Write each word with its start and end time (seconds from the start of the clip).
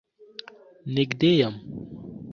نږدې 0.95 1.31
يم. 1.39 1.55